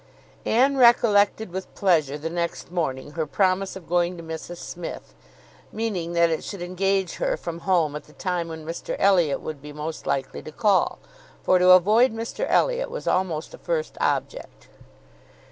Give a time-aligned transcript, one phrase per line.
[0.47, 5.13] Anne recollected with pleasure the next morning her promise of going to Mrs Smith,
[5.71, 9.61] meaning that it should engage her from home at the time when Mr Elliot would
[9.61, 10.97] be most likely to call;
[11.43, 14.69] for to avoid Mr Elliot was almost a first object.